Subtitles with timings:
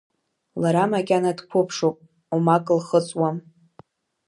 [0.61, 1.97] Лара макьана дқәыԥшуп,
[2.33, 3.37] оумак лхыҵуам.